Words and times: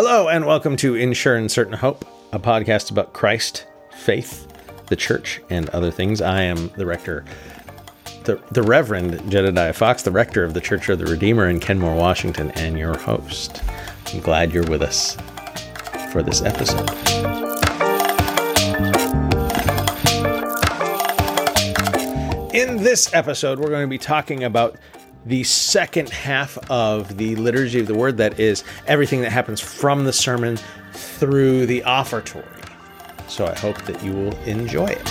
Hello, 0.00 0.28
and 0.28 0.46
welcome 0.46 0.76
to 0.76 0.94
In 0.94 1.12
Sure 1.12 1.34
and 1.34 1.50
Certain 1.50 1.72
Hope, 1.72 2.04
a 2.32 2.38
podcast 2.38 2.92
about 2.92 3.12
Christ, 3.12 3.66
faith, 3.90 4.46
the 4.86 4.94
church, 4.94 5.40
and 5.50 5.68
other 5.70 5.90
things. 5.90 6.20
I 6.22 6.42
am 6.42 6.68
the 6.76 6.86
rector, 6.86 7.24
the, 8.22 8.40
the 8.52 8.62
Reverend 8.62 9.28
Jedediah 9.28 9.72
Fox, 9.72 10.02
the 10.02 10.12
rector 10.12 10.44
of 10.44 10.54
the 10.54 10.60
Church 10.60 10.88
of 10.88 11.00
the 11.00 11.06
Redeemer 11.06 11.48
in 11.48 11.58
Kenmore, 11.58 11.96
Washington, 11.96 12.52
and 12.52 12.78
your 12.78 12.96
host. 12.96 13.60
I'm 14.14 14.20
glad 14.20 14.54
you're 14.54 14.70
with 14.70 14.82
us 14.82 15.16
for 16.12 16.22
this 16.22 16.42
episode. 16.42 16.88
In 22.54 22.76
this 22.76 23.12
episode, 23.12 23.58
we're 23.58 23.70
going 23.70 23.82
to 23.82 23.88
be 23.88 23.98
talking 23.98 24.44
about 24.44 24.78
the 25.28 25.44
second 25.44 26.08
half 26.08 26.56
of 26.70 27.18
the 27.18 27.36
liturgy 27.36 27.78
of 27.78 27.86
the 27.86 27.94
word 27.94 28.16
that 28.16 28.40
is 28.40 28.64
everything 28.86 29.20
that 29.20 29.30
happens 29.30 29.60
from 29.60 30.04
the 30.04 30.12
sermon 30.12 30.58
through 30.94 31.66
the 31.66 31.82
offertory. 31.82 32.46
So 33.28 33.46
I 33.46 33.54
hope 33.54 33.76
that 33.82 34.02
you 34.02 34.14
will 34.14 34.34
enjoy 34.44 34.86
it. 34.86 35.06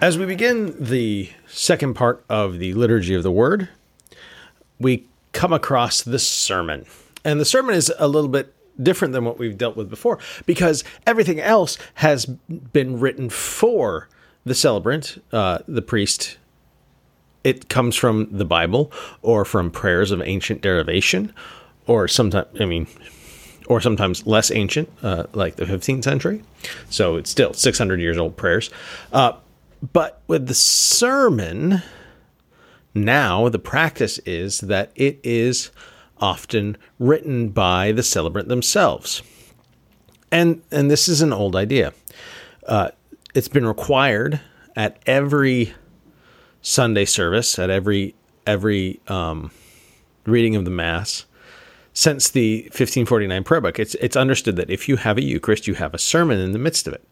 As 0.00 0.16
we 0.16 0.26
begin 0.26 0.76
the 0.78 1.32
second 1.48 1.94
part 1.94 2.24
of 2.28 2.60
the 2.60 2.72
liturgy 2.74 3.14
of 3.14 3.24
the 3.24 3.32
word, 3.32 3.68
we 4.78 5.08
come 5.32 5.52
across 5.52 6.02
the 6.02 6.20
sermon. 6.20 6.86
And 7.28 7.38
the 7.38 7.44
sermon 7.44 7.74
is 7.74 7.92
a 7.98 8.08
little 8.08 8.30
bit 8.30 8.54
different 8.82 9.12
than 9.12 9.22
what 9.22 9.38
we've 9.38 9.58
dealt 9.58 9.76
with 9.76 9.90
before 9.90 10.18
because 10.46 10.82
everything 11.06 11.38
else 11.40 11.76
has 11.94 12.24
been 12.24 12.98
written 12.98 13.28
for 13.28 14.08
the 14.46 14.54
celebrant, 14.54 15.22
uh, 15.30 15.58
the 15.68 15.82
priest. 15.82 16.38
It 17.44 17.68
comes 17.68 17.96
from 17.96 18.28
the 18.30 18.46
Bible 18.46 18.90
or 19.20 19.44
from 19.44 19.70
prayers 19.70 20.10
of 20.10 20.22
ancient 20.22 20.62
derivation, 20.62 21.34
or 21.86 22.08
sometimes, 22.08 22.48
I 22.58 22.64
mean, 22.64 22.86
or 23.66 23.82
sometimes 23.82 24.26
less 24.26 24.50
ancient, 24.50 24.88
uh, 25.02 25.24
like 25.34 25.56
the 25.56 25.66
15th 25.66 26.04
century. 26.04 26.42
So 26.88 27.16
it's 27.16 27.28
still 27.28 27.52
600 27.52 28.00
years 28.00 28.16
old 28.16 28.38
prayers. 28.38 28.70
Uh, 29.12 29.32
but 29.92 30.22
with 30.28 30.46
the 30.46 30.54
sermon, 30.54 31.82
now 32.94 33.50
the 33.50 33.58
practice 33.58 34.16
is 34.20 34.60
that 34.60 34.92
it 34.94 35.20
is 35.22 35.70
often 36.20 36.76
written 36.98 37.48
by 37.50 37.92
the 37.92 38.02
celebrant 38.02 38.48
themselves. 38.48 39.22
And, 40.30 40.62
and 40.70 40.90
this 40.90 41.08
is 41.08 41.22
an 41.22 41.32
old 41.32 41.56
idea. 41.56 41.92
Uh, 42.66 42.90
it's 43.34 43.48
been 43.48 43.66
required 43.66 44.40
at 44.76 44.98
every 45.06 45.74
Sunday 46.62 47.04
service, 47.04 47.58
at 47.58 47.70
every 47.70 48.14
every 48.46 49.00
um, 49.08 49.50
reading 50.24 50.56
of 50.56 50.64
the 50.64 50.70
Mass, 50.70 51.26
since 51.92 52.30
the 52.30 52.62
1549 52.64 53.44
prayer 53.44 53.60
book. 53.60 53.78
It's 53.78 53.94
it's 53.96 54.16
understood 54.16 54.56
that 54.56 54.70
if 54.70 54.88
you 54.88 54.96
have 54.96 55.18
a 55.18 55.22
Eucharist, 55.22 55.66
you 55.66 55.74
have 55.74 55.94
a 55.94 55.98
sermon 55.98 56.38
in 56.38 56.52
the 56.52 56.58
midst 56.58 56.86
of 56.86 56.94
it, 56.94 57.06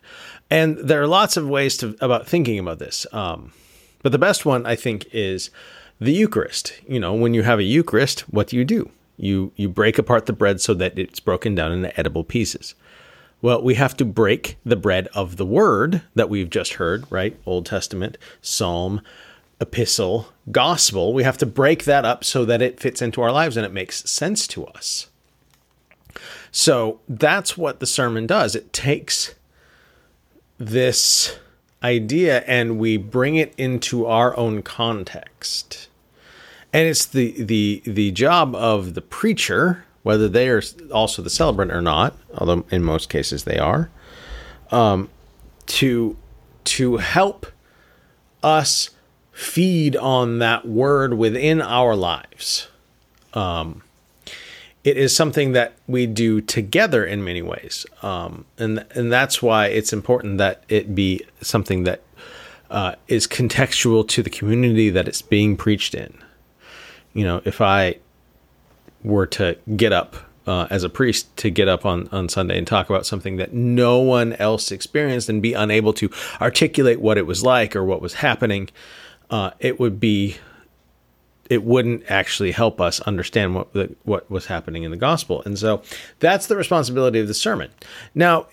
and 0.51 0.79
there 0.79 1.01
are 1.01 1.07
lots 1.07 1.37
of 1.37 1.49
ways 1.49 1.77
to 1.79 1.97
about 2.01 2.27
thinking 2.27 2.59
about 2.59 2.79
this. 2.79 3.07
Um, 3.13 3.53
but 4.03 4.13
the 4.13 4.19
best 4.19 4.47
one, 4.47 4.67
I 4.67 4.77
think, 4.77 5.07
is 5.13 5.51
the 6.01 6.13
Eucharist. 6.13 6.75
You 6.89 7.01
know, 7.01 7.15
when 7.15 7.35
you 7.35 7.43
have 7.43 7.59
a 7.59 7.65
Eucharist, 7.65 8.21
what 8.23 8.49
do 8.49 8.57
you 8.57 8.65
do? 8.65 8.91
You 9.17 9.53
you 9.57 9.69
break 9.69 9.99
apart 9.99 10.27
the 10.27 10.33
bread 10.33 10.61
so 10.61 10.75
that 10.75 10.99
it's 10.99 11.21
broken 11.21 11.55
down 11.55 11.73
into 11.73 11.99
edible 11.99 12.25
pieces. 12.25 12.75
Well, 13.43 13.63
we 13.63 13.75
have 13.75 13.97
to 13.99 14.05
break 14.05 14.57
the 14.65 14.77
bread 14.77 15.09
of 15.15 15.37
the 15.37 15.47
word 15.47 16.03
that 16.15 16.31
we've 16.31 16.51
just 16.51 16.75
heard, 16.75 17.05
right? 17.11 17.39
Old 17.45 17.67
Testament, 17.67 18.17
Psalm, 18.41 19.03
Epistle, 19.61 20.33
Gospel. 20.51 21.13
We 21.13 21.23
have 21.23 21.39
to 21.39 21.47
break 21.47 21.85
that 21.85 22.05
up 22.05 22.25
so 22.25 22.45
that 22.45 22.63
it 22.63 22.81
fits 22.81 23.03
into 23.03 23.21
our 23.23 23.33
lives 23.33 23.57
and 23.57 23.67
it 23.67 23.73
makes 23.73 24.09
sense 24.11 24.47
to 24.49 24.67
us. 24.67 25.09
So 26.51 27.01
that's 27.09 27.59
what 27.59 27.81
the 27.81 27.87
sermon 27.87 28.27
does. 28.27 28.55
It 28.55 28.73
takes 28.73 29.35
this 30.59 31.39
idea 31.83 32.41
and 32.47 32.79
we 32.79 32.97
bring 32.97 33.37
it 33.37 33.55
into 33.59 34.07
our 34.07 34.37
own 34.37 34.63
context. 34.63 35.89
And 36.73 36.89
it's 36.89 37.07
the 37.07 37.43
the 37.43 37.83
the 37.85 38.11
job 38.11 38.55
of 38.55 38.95
the 38.95 39.03
preacher, 39.03 39.85
whether 40.03 40.29
they 40.29 40.49
are 40.49 40.63
also 40.93 41.23
the 41.23 41.31
celebrant 41.31 41.73
or 41.73 41.81
not, 41.81 42.15
although 42.37 42.65
in 42.71 42.83
most 42.83 43.09
cases 43.09 43.45
they 43.45 43.59
are, 43.59 43.91
um, 44.71 45.09
to 45.67 46.17
to 46.65 46.97
help 46.99 47.47
us 48.43 48.91
feed 49.33 49.97
on 49.97 50.39
that 50.39 50.67
word 50.67 51.15
within 51.15 51.61
our 51.61 51.95
lives. 51.95 52.69
Um, 53.35 53.83
it 54.83 54.97
is 54.97 55.15
something 55.15 55.53
that 55.53 55.75
we 55.87 56.07
do 56.07 56.41
together 56.41 57.05
in 57.05 57.25
many 57.25 57.43
ways, 57.43 57.87
um, 58.03 58.45
and 58.57 58.85
and 58.93 59.13
that's 59.13 59.43
why 59.43 59.67
it's 59.67 59.93
important 59.93 60.39
that 60.39 60.63
it 60.69 60.95
be 60.95 61.23
something 61.41 61.85
that 61.85 62.03
uh, 62.71 62.95
is 63.09 63.27
contextual 63.27 64.07
to 64.09 64.23
the 64.23 64.31
community 64.31 64.91
that 64.91 65.09
it's 65.09 65.23
being 65.23 65.57
preached 65.57 65.95
in. 65.95 66.17
You 67.17 67.25
know, 67.25 67.43
if 67.45 67.61
I 67.61 67.97
were 69.03 69.27
to 69.27 69.57
get 69.77 69.93
up 69.93 70.17
uh, 70.47 70.67
as 70.71 70.85
a 70.85 70.89
priest 70.89 71.35
to 71.39 71.51
get 71.51 71.67
up 71.67 71.87
on, 71.87 72.09
on 72.13 72.29
Sunday 72.29 72.59
and 72.59 72.67
talk 72.67 72.91
about 72.91 73.07
something 73.07 73.37
that 73.37 73.53
no 73.53 73.99
one 73.99 74.35
else 74.35 74.71
experienced 74.71 75.29
and 75.29 75.41
be 75.41 75.55
unable 75.55 75.93
to 75.95 76.11
articulate 76.41 77.01
what 77.01 77.19
it 77.19 77.27
was 77.27 77.43
like 77.43 77.75
or 77.75 77.85
what 77.85 78.03
was 78.03 78.15
happening, 78.15 78.69
uh, 79.31 79.51
it 79.61 79.81
would 79.81 79.99
be 79.99 80.37
it 81.49 81.63
wouldn't 81.63 82.03
actually 82.11 82.51
help 82.51 82.81
us 82.81 83.01
understand 83.01 83.55
what 83.55 83.73
the, 83.73 83.95
what 84.03 84.29
was 84.31 84.47
happening 84.47 84.83
in 84.83 84.91
the 84.91 84.97
gospel. 84.97 85.43
And 85.45 85.59
so 85.59 85.81
that's 86.19 86.49
the 86.49 86.57
responsibility 86.57 87.21
of 87.21 87.29
the 87.29 87.35
sermon. 87.35 87.71
Now, 88.15 88.49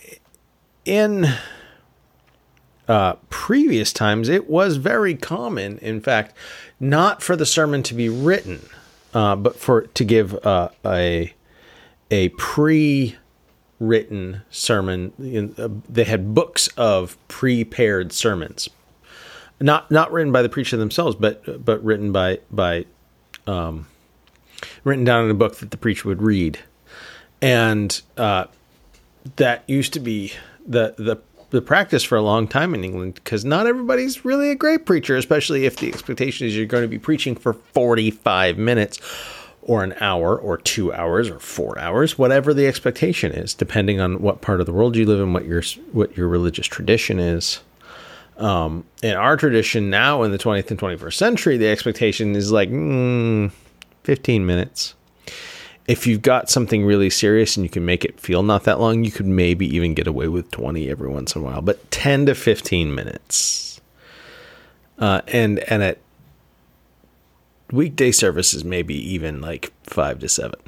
in 0.86 1.28
uh, 2.88 3.14
previous 3.30 3.94
times, 3.94 4.30
it 4.30 4.50
was 4.50 4.78
very 4.78 5.16
common, 5.16 5.78
in 5.80 6.02
fact, 6.02 6.34
not 6.80 7.22
for 7.22 7.36
the 7.36 7.46
sermon 7.46 7.84
to 7.84 7.94
be 7.94 8.10
written, 8.10 8.62
uh, 9.14 9.36
but 9.36 9.56
for 9.56 9.82
to 9.84 10.04
give 10.04 10.34
uh, 10.46 10.70
a 10.86 11.34
a 12.12 12.30
pre-written 12.30 13.14
sermon. 14.50 15.14
In, 15.20 15.56
uh, 15.58 15.70
they 15.90 16.04
had 16.04 16.34
books 16.34 16.68
of 16.78 17.18
prepared 17.28 18.12
sermons 18.12 18.70
not 19.64 19.90
not 19.90 20.12
written 20.12 20.32
by 20.32 20.42
the 20.42 20.50
preacher 20.50 20.78
themselves, 20.78 21.16
but 21.16 21.64
but 21.64 21.84
written 21.84 22.12
by 22.12 22.40
by 22.52 22.86
um, 23.48 23.88
written 24.84 25.06
down 25.06 25.26
in 25.26 25.32
a 25.32 25.36
book 25.36 25.56
that 25.58 25.72
the 25.72 25.78
preacher 25.78 26.08
would 26.10 26.22
read, 26.22 26.60
and 27.42 28.02
uh, 28.18 28.46
that 29.38 29.64
used 29.68 29.94
to 29.94 30.00
be 30.00 30.34
the 30.68 30.96
the 30.98 31.16
the 31.54 31.62
practice 31.62 32.02
for 32.02 32.18
a 32.18 32.22
long 32.22 32.48
time 32.48 32.74
in 32.74 32.84
England 32.84 33.14
because 33.14 33.46
not 33.46 33.68
everybody's 33.68 34.26
really 34.26 34.50
a 34.50 34.56
great 34.56 34.88
preacher, 34.88 35.16
especially 35.16 35.66
if 35.66 35.78
the 35.78 35.88
expectation 35.88 36.48
is 36.48 36.58
you're 36.58 36.66
going 36.66 36.84
to 36.84 36.88
be 36.88 36.98
preaching 36.98 37.36
for 37.36 37.54
45 37.54 38.58
minutes 38.58 39.00
or 39.62 39.84
an 39.84 39.94
hour 40.02 40.36
or 40.36 40.58
two 40.58 40.92
hours 40.92 41.30
or 41.30 41.38
four 41.38 41.78
hours, 41.78 42.18
whatever 42.18 42.56
the 42.56 42.66
expectation 42.66 43.32
is, 43.32 43.54
depending 43.54 44.00
on 44.00 44.20
what 44.20 44.42
part 44.42 44.62
of 44.62 44.66
the 44.66 44.74
world 44.74 44.96
you 44.96 45.06
live 45.06 45.20
in, 45.20 45.32
what 45.32 45.46
your 45.46 45.62
what 45.92 46.18
your 46.18 46.28
religious 46.28 46.66
tradition 46.66 47.20
is. 47.20 47.62
Um, 48.38 48.84
in 49.04 49.14
our 49.14 49.38
tradition 49.38 49.92
now 49.92 50.24
in 50.24 50.32
the 50.32 50.40
20th 50.40 50.72
and 50.72 50.80
21st 50.80 51.14
century, 51.14 51.58
the 51.58 51.68
expectation 51.68 52.36
is 52.36 52.52
like 52.52 52.70
mm, 52.70 53.52
15 54.04 54.44
minutes. 54.44 54.96
If 55.88 56.08
you've 56.08 56.22
got 56.22 56.50
something 56.50 56.86
really 56.86 57.10
serious 57.10 57.58
and 57.58 57.66
you 57.66 57.70
can 57.70 57.86
make 57.86 58.06
it 58.06 58.20
feel 58.20 58.42
not 58.42 58.64
that 58.64 58.80
long, 58.80 59.04
you 59.04 59.12
could 59.12 59.26
maybe 59.26 59.68
even 59.76 59.94
get 59.94 60.08
away 60.08 60.28
with 60.30 60.50
20 60.52 60.90
every 60.90 61.10
once 61.10 61.36
in 61.36 61.42
a 61.42 61.46
while, 61.46 61.62
but 61.62 61.92
10 61.92 62.28
to 62.28 62.36
15 62.36 62.96
minutes. 62.96 63.82
Uh, 64.98 65.22
and 65.28 65.60
and 65.70 65.84
at 65.84 65.98
weekday 67.72 68.12
services, 68.12 68.64
maybe 68.64 68.96
even 68.96 69.42
like 69.42 69.74
five 69.84 70.20
to 70.20 70.30
seven. 70.30 70.60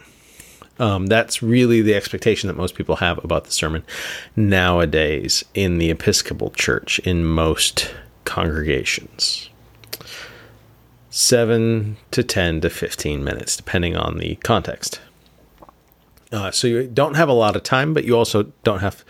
Um, 0.78 1.08
that's 1.08 1.42
really 1.42 1.82
the 1.82 1.96
expectation 1.96 2.48
that 2.48 2.58
most 2.58 2.76
people 2.76 2.98
have 2.98 3.24
about 3.24 3.46
the 3.46 3.52
sermon 3.52 3.84
nowadays 4.36 5.46
in 5.54 5.78
the 5.78 5.90
Episcopal 5.90 6.50
Church 6.52 7.00
in 7.00 7.24
most 7.24 7.94
congregations. 8.26 9.50
Seven 11.10 11.96
to 12.12 12.24
10 12.24 12.60
to 12.62 12.70
15 12.70 13.24
minutes, 13.24 13.56
depending 13.56 13.96
on 13.96 14.18
the 14.18 14.36
context. 14.38 15.00
Uh, 16.32 16.52
so 16.52 16.68
you 16.68 16.88
don't 16.88 17.16
have 17.16 17.30
a 17.30 17.34
lot 17.34 17.56
of 17.56 17.64
time, 17.64 17.94
but 17.94 18.04
you 18.04 18.18
also 18.18 18.52
don't 18.64 18.80
have 18.80 19.04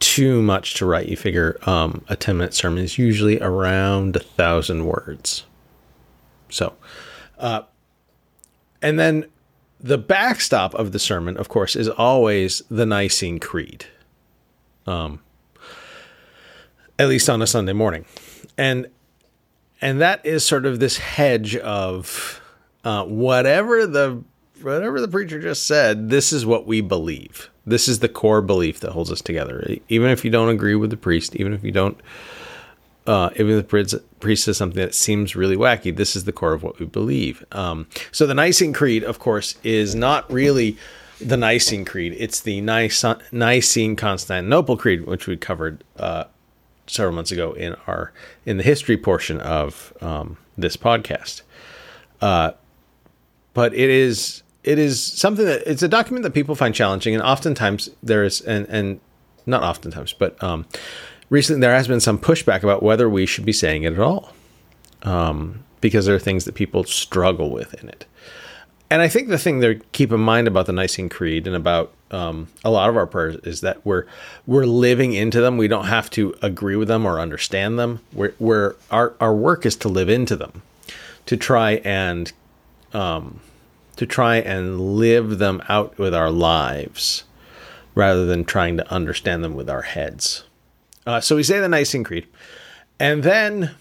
too 0.00 0.42
much 0.42 0.74
to 0.74 0.86
write. 0.86 1.08
You 1.08 1.16
figure 1.16 1.58
um, 1.66 2.04
a 2.08 2.16
10 2.16 2.36
minute 2.36 2.54
sermon 2.54 2.82
is 2.82 2.98
usually 2.98 3.40
around 3.40 4.16
a 4.16 4.20
thousand 4.20 4.86
words. 4.86 5.44
So, 6.48 6.74
uh, 7.38 7.62
and 8.82 8.98
then 8.98 9.26
the 9.78 9.98
backstop 9.98 10.74
of 10.74 10.92
the 10.92 10.98
sermon, 10.98 11.36
of 11.36 11.48
course, 11.48 11.76
is 11.76 11.88
always 11.88 12.62
the 12.70 12.84
Nicene 12.86 13.38
Creed. 13.38 13.86
Um, 14.86 15.20
at 16.98 17.08
least 17.08 17.30
on 17.30 17.40
a 17.40 17.46
Sunday 17.46 17.72
morning, 17.72 18.04
and 18.58 18.88
and 19.80 20.00
that 20.00 20.24
is 20.24 20.44
sort 20.44 20.66
of 20.66 20.80
this 20.80 20.98
hedge 20.98 21.56
of 21.56 22.40
uh, 22.84 23.04
whatever 23.04 23.86
the 23.86 24.22
whatever 24.62 25.00
the 25.00 25.08
preacher 25.08 25.40
just 25.40 25.66
said. 25.66 26.10
This 26.10 26.32
is 26.32 26.46
what 26.46 26.66
we 26.66 26.80
believe. 26.80 27.50
This 27.66 27.88
is 27.88 28.00
the 28.00 28.08
core 28.08 28.42
belief 28.42 28.80
that 28.80 28.92
holds 28.92 29.10
us 29.10 29.20
together. 29.20 29.76
Even 29.88 30.10
if 30.10 30.24
you 30.24 30.30
don't 30.30 30.48
agree 30.48 30.74
with 30.74 30.90
the 30.90 30.96
priest, 30.96 31.36
even 31.36 31.52
if 31.52 31.62
you 31.62 31.72
don't, 31.72 31.98
uh, 33.06 33.30
even 33.36 33.58
if 33.58 33.68
the 33.68 34.02
priest 34.20 34.44
says 34.44 34.56
something 34.56 34.80
that 34.80 34.94
seems 34.94 35.36
really 35.36 35.56
wacky, 35.56 35.94
this 35.94 36.16
is 36.16 36.24
the 36.24 36.32
core 36.32 36.52
of 36.52 36.62
what 36.62 36.78
we 36.78 36.86
believe. 36.86 37.44
Um, 37.52 37.86
so 38.12 38.26
the 38.26 38.34
Nicene 38.34 38.72
Creed, 38.72 39.04
of 39.04 39.18
course, 39.18 39.56
is 39.62 39.94
not 39.94 40.30
really 40.32 40.76
the 41.20 41.36
Nicene 41.36 41.84
Creed. 41.84 42.16
It's 42.18 42.40
the 42.40 42.60
Nicene 42.60 43.96
Constantinople 43.96 44.76
Creed, 44.76 45.06
which 45.06 45.26
we 45.26 45.36
covered 45.36 45.84
uh, 45.98 46.24
several 46.86 47.14
months 47.14 47.30
ago 47.30 47.52
in 47.52 47.76
our 47.86 48.12
in 48.46 48.56
the 48.56 48.62
history 48.62 48.96
portion 48.96 49.40
of 49.40 49.92
um, 50.00 50.36
this 50.56 50.76
podcast. 50.76 51.42
Uh, 52.20 52.52
but 53.54 53.74
it 53.74 53.90
is 53.90 54.42
it 54.62 54.78
is 54.78 55.02
something 55.02 55.44
that 55.44 55.62
it's 55.66 55.82
a 55.82 55.88
document 55.88 56.22
that 56.24 56.34
people 56.34 56.54
find 56.54 56.74
challenging, 56.74 57.14
and 57.14 57.22
oftentimes 57.22 57.90
there 58.02 58.24
is 58.24 58.40
and 58.42 58.66
and 58.68 59.00
not 59.46 59.62
oftentimes, 59.62 60.12
but 60.12 60.40
um, 60.42 60.66
recently 61.30 61.60
there 61.60 61.74
has 61.74 61.88
been 61.88 62.00
some 62.00 62.18
pushback 62.18 62.62
about 62.62 62.82
whether 62.82 63.08
we 63.08 63.26
should 63.26 63.44
be 63.44 63.52
saying 63.52 63.84
it 63.84 63.94
at 63.94 63.98
all, 63.98 64.32
um, 65.02 65.64
because 65.80 66.06
there 66.06 66.14
are 66.14 66.20
things 66.20 66.44
that 66.44 66.54
people 66.54 66.84
struggle 66.84 67.50
with 67.50 67.74
in 67.82 67.88
it. 67.88 68.06
And 68.90 69.00
I 69.00 69.08
think 69.08 69.28
the 69.28 69.38
thing 69.38 69.60
to 69.60 69.76
keep 69.92 70.10
in 70.12 70.20
mind 70.20 70.48
about 70.48 70.66
the 70.66 70.72
Nicene 70.72 71.08
Creed 71.08 71.46
and 71.46 71.54
about 71.54 71.92
um, 72.10 72.48
a 72.64 72.70
lot 72.70 72.90
of 72.90 72.96
our 72.96 73.06
prayers 73.06 73.36
is 73.44 73.60
that 73.60 73.86
we're 73.86 74.04
we're 74.46 74.66
living 74.66 75.12
into 75.12 75.40
them. 75.40 75.56
We 75.56 75.68
don't 75.68 75.86
have 75.86 76.10
to 76.10 76.34
agree 76.42 76.76
with 76.76 76.88
them 76.88 77.06
or 77.06 77.20
understand 77.20 77.78
them. 77.78 78.00
We're, 78.12 78.34
we're 78.38 78.74
our 78.90 79.14
our 79.20 79.34
work 79.34 79.64
is 79.64 79.76
to 79.76 79.88
live 79.88 80.08
into 80.08 80.36
them, 80.36 80.62
to 81.26 81.36
try 81.36 81.74
and 81.84 82.32
um, 82.92 83.40
to 84.00 84.06
try 84.06 84.36
and 84.36 84.80
live 84.96 85.36
them 85.36 85.62
out 85.68 85.98
with 85.98 86.14
our 86.14 86.30
lives, 86.30 87.24
rather 87.94 88.24
than 88.24 88.46
trying 88.46 88.78
to 88.78 88.90
understand 88.90 89.44
them 89.44 89.54
with 89.54 89.68
our 89.68 89.82
heads. 89.82 90.44
Uh, 91.06 91.20
so 91.20 91.36
we 91.36 91.42
say 91.42 91.60
the 91.60 91.68
Nicene 91.68 92.02
Creed, 92.02 92.26
and 92.98 93.22
then 93.22 93.72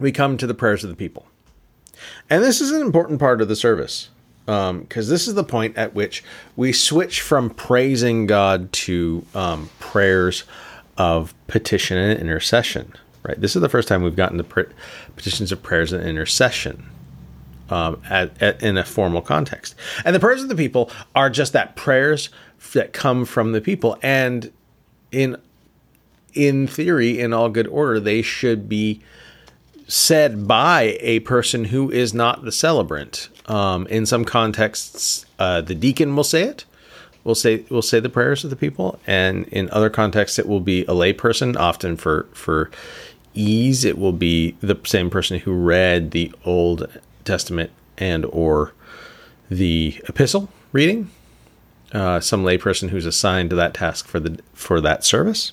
we 0.00 0.10
come 0.10 0.36
to 0.36 0.48
the 0.48 0.52
prayers 0.52 0.82
of 0.82 0.90
the 0.90 0.96
people. 0.96 1.28
And 2.28 2.42
this 2.42 2.60
is 2.60 2.72
an 2.72 2.80
important 2.80 3.20
part 3.20 3.40
of 3.40 3.46
the 3.46 3.54
service 3.54 4.08
because 4.46 4.68
um, 4.68 4.86
this 4.88 5.28
is 5.28 5.34
the 5.34 5.44
point 5.44 5.76
at 5.76 5.94
which 5.94 6.24
we 6.56 6.72
switch 6.72 7.20
from 7.20 7.50
praising 7.50 8.26
God 8.26 8.72
to 8.72 9.24
um, 9.36 9.70
prayers 9.78 10.42
of 10.98 11.34
petition 11.46 11.96
and 11.96 12.18
intercession. 12.18 12.94
Right. 13.22 13.40
This 13.40 13.54
is 13.54 13.62
the 13.62 13.68
first 13.68 13.86
time 13.86 14.02
we've 14.02 14.16
gotten 14.16 14.38
to 14.38 14.66
petitions 15.14 15.52
of 15.52 15.62
prayers 15.62 15.92
and 15.92 16.04
intercession 16.04 16.90
um, 17.70 18.00
at, 18.08 18.40
at, 18.42 18.62
in 18.62 18.76
a 18.76 18.84
formal 18.84 19.22
context. 19.22 19.74
And 20.04 20.14
the 20.14 20.20
prayers 20.20 20.42
of 20.42 20.48
the 20.48 20.54
people 20.54 20.90
are 21.14 21.30
just 21.30 21.52
that 21.52 21.76
prayers 21.76 22.30
that 22.72 22.92
come 22.92 23.24
from 23.24 23.52
the 23.52 23.60
people, 23.60 23.98
and 24.02 24.52
in 25.12 25.36
in 26.32 26.66
theory, 26.66 27.18
in 27.18 27.32
all 27.32 27.48
good 27.48 27.66
order, 27.66 27.98
they 27.98 28.22
should 28.22 28.68
be 28.68 29.00
said 29.88 30.46
by 30.46 30.96
a 31.00 31.18
person 31.20 31.64
who 31.64 31.90
is 31.90 32.14
not 32.14 32.44
the 32.44 32.52
celebrant. 32.52 33.28
Um, 33.46 33.88
in 33.88 34.06
some 34.06 34.24
contexts, 34.24 35.26
uh, 35.40 35.60
the 35.60 35.74
deacon 35.74 36.14
will 36.14 36.24
say 36.24 36.44
it. 36.44 36.64
Will 37.24 37.34
say 37.34 37.64
will 37.68 37.82
say 37.82 38.00
the 38.00 38.08
prayers 38.08 38.44
of 38.44 38.50
the 38.50 38.56
people, 38.56 38.98
and 39.06 39.46
in 39.48 39.68
other 39.70 39.90
contexts, 39.90 40.38
it 40.38 40.46
will 40.46 40.60
be 40.60 40.82
a 40.82 40.94
layperson. 40.94 41.56
Often 41.56 41.96
for 41.96 42.26
for 42.32 42.70
ease, 43.34 43.84
it 43.84 43.98
will 43.98 44.12
be 44.12 44.56
the 44.60 44.78
same 44.84 45.10
person 45.10 45.38
who 45.40 45.52
read 45.52 46.12
the 46.12 46.32
Old 46.44 46.88
Testament 47.24 47.70
and 47.98 48.24
or 48.26 48.72
the 49.50 50.00
epistle 50.08 50.48
reading. 50.72 51.10
Uh, 51.92 52.20
some 52.20 52.44
layperson 52.44 52.90
who's 52.90 53.06
assigned 53.06 53.50
to 53.50 53.56
that 53.56 53.74
task 53.74 54.06
for 54.06 54.20
the 54.20 54.40
for 54.54 54.80
that 54.80 55.04
service, 55.04 55.52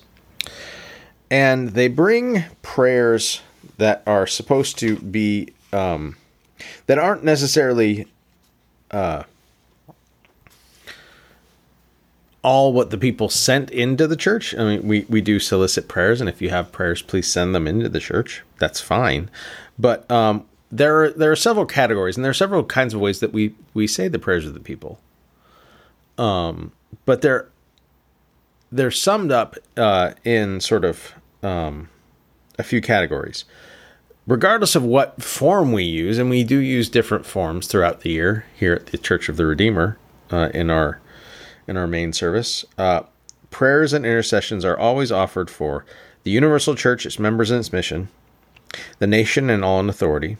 and 1.30 1.70
they 1.70 1.88
bring 1.88 2.44
prayers 2.62 3.40
that 3.78 4.02
are 4.06 4.26
supposed 4.26 4.78
to 4.78 4.96
be 4.98 5.52
um, 5.72 6.16
that 6.86 6.96
aren't 6.96 7.24
necessarily 7.24 8.06
uh, 8.92 9.24
all 12.42 12.72
what 12.72 12.90
the 12.90 12.98
people 12.98 13.28
sent 13.28 13.70
into 13.70 14.06
the 14.06 14.16
church. 14.16 14.54
I 14.56 14.64
mean, 14.64 14.86
we, 14.86 15.04
we 15.08 15.20
do 15.20 15.38
solicit 15.40 15.88
prayers, 15.88 16.20
and 16.20 16.30
if 16.30 16.40
you 16.40 16.50
have 16.50 16.72
prayers, 16.72 17.02
please 17.02 17.30
send 17.30 17.54
them 17.54 17.66
into 17.66 17.88
the 17.88 18.00
church. 18.00 18.42
That's 18.58 18.80
fine. 18.80 19.28
But 19.78 20.10
um, 20.10 20.46
there 20.70 21.04
are 21.04 21.10
there 21.10 21.32
are 21.32 21.36
several 21.36 21.66
categories, 21.66 22.16
and 22.16 22.24
there 22.24 22.30
are 22.30 22.34
several 22.34 22.64
kinds 22.64 22.94
of 22.94 23.00
ways 23.00 23.20
that 23.20 23.32
we 23.32 23.54
we 23.74 23.86
say 23.86 24.08
the 24.08 24.18
prayers 24.18 24.46
of 24.46 24.54
the 24.54 24.60
people. 24.60 24.98
Um, 26.16 26.72
but 27.04 27.22
they're 27.22 27.48
they're 28.70 28.90
summed 28.90 29.32
up 29.32 29.56
uh, 29.76 30.12
in 30.24 30.60
sort 30.60 30.84
of 30.84 31.14
um, 31.42 31.88
a 32.58 32.62
few 32.62 32.80
categories 32.80 33.44
regardless 34.28 34.76
of 34.76 34.84
what 34.84 35.22
form 35.22 35.72
we 35.72 35.82
use, 35.82 36.18
and 36.18 36.30
we 36.30 36.44
do 36.44 36.58
use 36.58 36.88
different 36.88 37.26
forms 37.26 37.66
throughout 37.66 38.02
the 38.02 38.10
year 38.10 38.44
here 38.54 38.74
at 38.74 38.86
the 38.86 38.98
Church 38.98 39.28
of 39.28 39.36
the 39.36 39.46
Redeemer 39.46 39.98
uh, 40.30 40.50
in 40.54 40.70
our 40.70 41.00
in 41.66 41.76
our 41.76 41.86
main 41.86 42.12
service. 42.12 42.64
Uh, 42.76 43.02
prayers 43.50 43.92
and 43.92 44.06
intercessions 44.06 44.64
are 44.64 44.78
always 44.78 45.10
offered 45.10 45.50
for 45.50 45.84
the 46.22 46.30
universal 46.30 46.74
church, 46.74 47.04
its 47.04 47.18
members 47.18 47.50
and 47.50 47.60
its 47.60 47.72
mission, 47.72 48.08
the 48.98 49.06
nation 49.06 49.50
and 49.50 49.64
all 49.64 49.80
in 49.80 49.88
authority, 49.88 50.36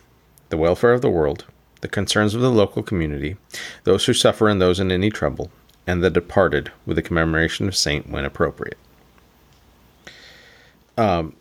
the 0.48 0.56
welfare 0.56 0.92
of 0.92 1.02
the 1.02 1.10
world, 1.10 1.44
the 1.80 1.88
concerns 1.88 2.34
of 2.34 2.40
the 2.40 2.50
local 2.50 2.82
community, 2.82 3.36
those 3.84 4.06
who 4.06 4.14
suffer 4.14 4.48
and 4.48 4.60
those 4.60 4.80
in 4.80 4.90
any 4.90 5.10
trouble, 5.10 5.50
and 5.86 6.02
the 6.02 6.10
departed, 6.10 6.70
with 6.86 6.96
the 6.96 7.02
commemoration 7.02 7.68
of 7.68 7.76
saint 7.76 8.08
when 8.08 8.24
appropriate. 8.24 8.78
Um, 10.96 11.34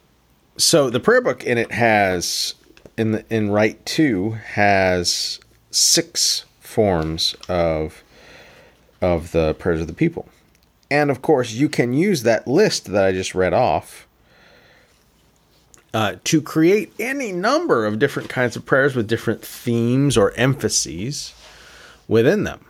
so 0.57 0.89
the 0.89 0.99
prayer 0.99 1.21
book 1.21 1.43
in 1.43 1.57
it 1.57 1.71
has 1.71 2.53
in 2.97 3.11
the 3.11 3.25
in 3.29 3.51
Rite 3.51 3.85
two 3.85 4.31
has 4.31 5.39
six 5.71 6.45
forms 6.59 7.35
of 7.49 8.03
of 9.01 9.31
the 9.31 9.53
prayers 9.55 9.81
of 9.81 9.87
the 9.87 9.93
people. 9.93 10.27
And 10.89 11.11
of 11.11 11.21
course, 11.21 11.51
you 11.51 11.69
can 11.69 11.93
use 11.93 12.23
that 12.23 12.47
list 12.47 12.85
that 12.85 13.03
I 13.03 13.11
just 13.11 13.35
read 13.35 13.53
off 13.53 14.06
uh, 15.97 16.15
to 16.23 16.43
create 16.43 16.93
any 16.99 17.31
number 17.31 17.83
of 17.83 17.97
different 17.97 18.29
kinds 18.29 18.55
of 18.55 18.63
prayers 18.63 18.95
with 18.95 19.07
different 19.07 19.43
themes 19.43 20.15
or 20.15 20.31
emphases 20.33 21.33
within 22.07 22.43
them, 22.43 22.63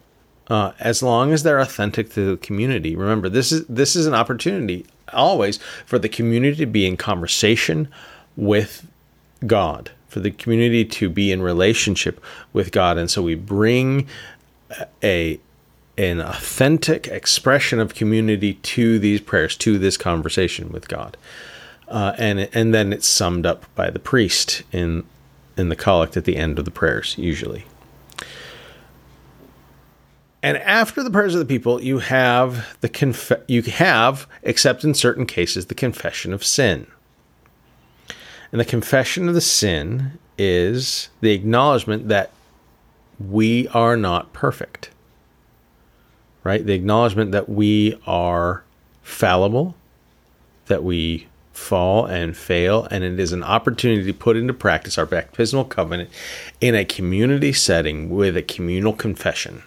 uh, 0.47 0.71
as 0.79 1.03
long 1.03 1.33
as 1.33 1.43
they're 1.43 1.59
authentic 1.59 2.09
to 2.13 2.31
the 2.31 2.37
community. 2.37 2.95
Remember, 2.95 3.27
this 3.27 3.51
is 3.51 3.65
this 3.67 3.97
is 3.97 4.05
an 4.05 4.13
opportunity 4.13 4.85
always 5.11 5.57
for 5.85 5.99
the 5.99 6.07
community 6.07 6.55
to 6.55 6.65
be 6.65 6.87
in 6.87 6.95
conversation 6.95 7.89
with 8.37 8.87
God, 9.45 9.91
for 10.07 10.21
the 10.21 10.31
community 10.31 10.85
to 10.85 11.09
be 11.09 11.29
in 11.29 11.41
relationship 11.41 12.23
with 12.53 12.71
God. 12.71 12.97
And 12.97 13.11
so 13.11 13.21
we 13.21 13.35
bring 13.35 14.07
a 15.03 15.37
an 15.97 16.21
authentic 16.21 17.07
expression 17.07 17.81
of 17.81 17.93
community 17.93 18.53
to 18.53 18.99
these 18.99 19.19
prayers, 19.19 19.57
to 19.57 19.77
this 19.77 19.97
conversation 19.97 20.71
with 20.71 20.87
God. 20.87 21.17
Uh, 21.87 22.13
and 22.17 22.49
and 22.53 22.73
then 22.73 22.91
it's 22.91 23.07
summed 23.07 23.45
up 23.45 23.65
by 23.75 23.89
the 23.89 23.99
priest 23.99 24.63
in 24.71 25.03
in 25.57 25.69
the 25.69 25.75
collect 25.75 26.17
at 26.17 26.25
the 26.25 26.35
end 26.35 26.59
of 26.59 26.65
the 26.65 26.71
prayers, 26.71 27.15
usually. 27.17 27.65
And 30.43 30.57
after 30.57 31.01
the 31.01 31.09
prayers 31.09 31.33
of 31.33 31.39
the 31.39 31.45
people, 31.45 31.81
you 31.81 31.99
have 31.99 32.77
the 32.81 32.89
conf- 32.89 33.31
you 33.47 33.63
have, 33.63 34.27
except 34.43 34.83
in 34.83 34.93
certain 34.93 35.25
cases, 35.25 35.65
the 35.65 35.75
confession 35.75 36.31
of 36.31 36.43
sin. 36.43 36.87
And 38.51 38.61
the 38.61 38.65
confession 38.65 39.27
of 39.27 39.33
the 39.33 39.41
sin 39.41 40.19
is 40.37 41.09
the 41.21 41.31
acknowledgement 41.31 42.07
that 42.09 42.31
we 43.19 43.67
are 43.69 43.97
not 43.97 44.31
perfect. 44.31 44.91
Right? 46.43 46.65
The 46.65 46.73
acknowledgement 46.73 47.31
that 47.31 47.49
we 47.49 47.99
are 48.05 48.63
fallible, 49.01 49.75
that 50.67 50.83
we 50.83 51.27
fall 51.57 52.05
and 52.05 52.37
fail, 52.37 52.87
and 52.91 53.03
it 53.03 53.19
is 53.19 53.33
an 53.33 53.43
opportunity 53.43 54.03
to 54.03 54.13
put 54.13 54.37
into 54.37 54.53
practice 54.53 54.97
our 54.97 55.07
baptismal 55.07 55.65
covenant 55.65 56.09
in 56.61 56.75
a 56.75 56.85
community 56.85 57.51
setting 57.51 58.09
with 58.09 58.37
a 58.37 58.43
communal 58.43 58.93
confession. 58.93 59.63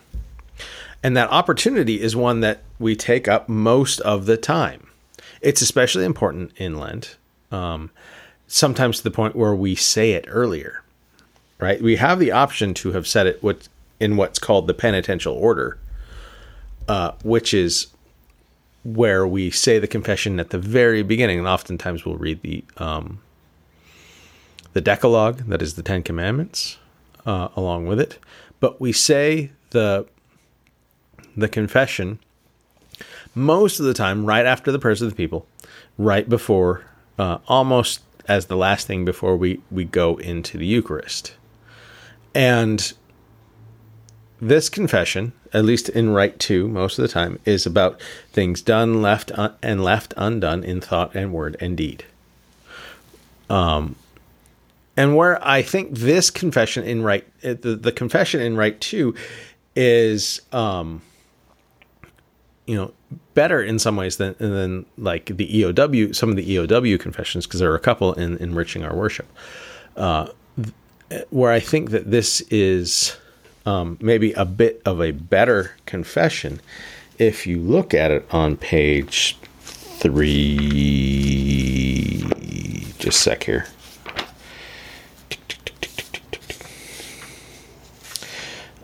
And 1.02 1.16
that 1.16 1.30
opportunity 1.30 2.00
is 2.00 2.14
one 2.14 2.40
that 2.40 2.60
we 2.78 2.94
take 2.94 3.26
up 3.26 3.48
most 3.48 4.00
of 4.00 4.26
the 4.26 4.36
time. 4.36 4.86
It's 5.42 5.62
especially 5.62 6.04
important 6.04 6.52
in 6.56 6.78
Lent, 6.78 7.16
um, 7.50 7.90
sometimes 8.46 8.98
to 8.98 9.04
the 9.04 9.10
point 9.10 9.34
where 9.34 9.54
we 9.54 9.74
say 9.74 10.12
it 10.12 10.26
earlier, 10.28 10.82
right? 11.58 11.82
We 11.82 11.96
have 11.96 12.20
the 12.20 12.30
option 12.30 12.72
to 12.74 12.92
have 12.92 13.06
said 13.06 13.26
it 13.26 13.42
what, 13.42 13.68
in 13.98 14.16
what's 14.16 14.38
called 14.38 14.68
the 14.68 14.74
penitential 14.74 15.34
order, 15.34 15.76
uh, 16.88 17.12
which 17.24 17.52
is 17.52 17.88
where 18.84 19.26
we 19.26 19.50
say 19.50 19.78
the 19.78 19.86
confession 19.86 20.40
at 20.40 20.50
the 20.50 20.58
very 20.58 21.02
beginning, 21.02 21.38
and 21.38 21.48
oftentimes 21.48 22.04
we'll 22.04 22.16
read 22.16 22.42
the 22.42 22.64
um, 22.78 23.20
the 24.72 24.80
Decalogue, 24.80 25.48
that 25.48 25.62
is 25.62 25.74
the 25.74 25.82
Ten 25.82 26.02
Commandments, 26.02 26.78
uh, 27.26 27.48
along 27.56 27.86
with 27.86 28.00
it. 28.00 28.18
But 28.60 28.80
we 28.80 28.92
say 28.92 29.50
the 29.70 30.06
the 31.36 31.48
confession 31.48 32.18
most 33.34 33.78
of 33.78 33.86
the 33.86 33.94
time 33.94 34.26
right 34.26 34.46
after 34.46 34.72
the 34.72 34.78
prayers 34.78 35.02
of 35.02 35.10
the 35.10 35.16
people, 35.16 35.46
right 35.96 36.28
before, 36.28 36.84
uh, 37.18 37.38
almost 37.46 38.00
as 38.26 38.46
the 38.46 38.56
last 38.56 38.86
thing 38.86 39.04
before 39.04 39.36
we 39.36 39.60
we 39.70 39.84
go 39.84 40.16
into 40.16 40.58
the 40.58 40.66
Eucharist, 40.66 41.34
and 42.34 42.92
this 44.40 44.68
confession, 44.68 45.32
at 45.52 45.64
least 45.64 45.88
in 45.88 46.10
Rite 46.10 46.38
Two, 46.38 46.68
most 46.68 46.98
of 46.98 47.02
the 47.02 47.08
time, 47.08 47.38
is 47.44 47.66
about 47.66 48.00
things 48.32 48.62
done, 48.62 49.02
left, 49.02 49.30
un- 49.32 49.54
and 49.62 49.84
left 49.84 50.14
undone 50.16 50.64
in 50.64 50.80
thought 50.80 51.14
and 51.14 51.32
word 51.32 51.56
and 51.60 51.76
deed. 51.76 52.04
Um, 53.48 53.96
and 54.96 55.16
where 55.16 55.46
I 55.46 55.62
think 55.62 55.96
this 55.96 56.30
confession 56.30 56.84
in 56.84 57.02
Rite, 57.02 57.26
uh, 57.44 57.54
the, 57.60 57.76
the 57.76 57.92
confession 57.92 58.40
in 58.40 58.56
Rite 58.56 58.80
Two, 58.80 59.14
is, 59.76 60.40
um, 60.52 61.02
you 62.66 62.76
know, 62.76 62.92
better 63.34 63.62
in 63.62 63.78
some 63.78 63.96
ways 63.96 64.16
than 64.16 64.34
than 64.38 64.86
like 64.96 65.26
the 65.26 65.46
EOW, 65.48 66.14
some 66.14 66.30
of 66.30 66.36
the 66.36 66.56
EOW 66.56 66.98
confessions, 66.98 67.46
because 67.46 67.60
there 67.60 67.70
are 67.70 67.76
a 67.76 67.80
couple 67.80 68.12
in 68.14 68.36
enriching 68.38 68.84
our 68.84 68.94
worship. 68.94 69.26
Uh, 69.96 70.28
where 71.30 71.52
I 71.52 71.60
think 71.60 71.90
that 71.90 72.10
this 72.10 72.40
is 72.42 73.16
um, 73.70 73.96
maybe 74.00 74.32
a 74.32 74.44
bit 74.44 74.82
of 74.84 75.00
a 75.00 75.12
better 75.12 75.76
confession 75.86 76.60
if 77.18 77.46
you 77.46 77.58
look 77.58 77.94
at 77.94 78.10
it 78.10 78.26
on 78.32 78.56
page 78.56 79.38
three. 79.60 80.26
Just 82.98 83.20
sec 83.20 83.44
here. 83.44 83.68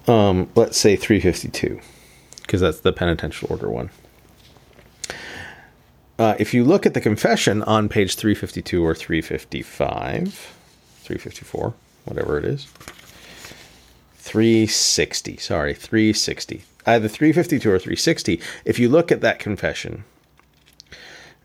Um, 0.07 0.49
let's 0.55 0.79
say 0.79 0.95
352, 0.95 1.81
because 2.43 2.61
that's 2.61 2.79
the 2.79 2.93
penitential 2.93 3.49
order 3.51 3.69
one. 3.69 3.91
Uh, 6.17 6.37
if 6.39 6.55
you 6.55 6.63
look 6.63 6.87
at 6.87 6.95
the 6.95 7.01
confession 7.01 7.65
on 7.65 7.89
page 7.89 8.15
352 8.15 8.85
or 8.85 8.95
355, 8.95 10.55
354, 11.03 11.75
whatever 12.05 12.39
it 12.39 12.45
is, 12.45 12.69
360. 14.27 15.37
Sorry, 15.37 15.73
360. 15.73 16.65
Either 16.85 17.07
352 17.07 17.71
or 17.71 17.79
360. 17.79 18.41
If 18.65 18.81
you 18.81 18.89
look 18.89 19.13
at 19.13 19.21
that 19.21 19.39
confession, 19.39 20.03